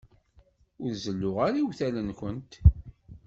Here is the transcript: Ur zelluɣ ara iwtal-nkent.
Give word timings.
Ur 0.83 0.91
zelluɣ 1.03 1.37
ara 1.47 1.59
iwtal-nkent. 1.61 2.51